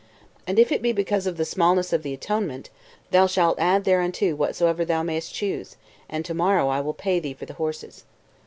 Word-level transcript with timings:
And 0.47 0.57
if 0.57 0.71
it 0.71 0.81
be 0.81 0.91
because 0.93 1.27
of 1.27 1.37
the 1.37 1.45
smallness 1.45 1.93
of 1.93 2.01
the 2.01 2.11
atonement, 2.11 2.71
thou 3.11 3.27
shalt 3.27 3.59
add 3.59 3.83
thereunto 3.83 4.33
whatsoever 4.33 4.83
thou 4.83 5.03
mayest 5.03 5.31
choose, 5.31 5.75
and 6.09 6.25
to 6.25 6.33
morrow 6.33 6.69
I 6.69 6.81
will 6.81 6.95
pay 6.95 7.19
thee 7.19 7.35
for 7.35 7.45
the 7.45 7.53
horses." 7.53 8.03